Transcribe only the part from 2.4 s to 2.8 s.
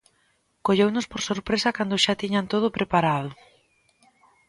todo